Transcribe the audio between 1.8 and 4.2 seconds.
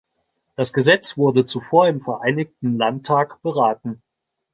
im Vereinigten Landtag beraten.